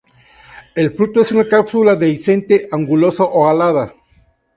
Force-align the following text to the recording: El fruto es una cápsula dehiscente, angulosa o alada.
El 0.73 0.89
fruto 0.93 1.21
es 1.21 1.31
una 1.31 1.47
cápsula 1.47 1.95
dehiscente, 1.95 2.67
angulosa 2.71 3.23
o 3.25 3.47
alada. 3.47 3.93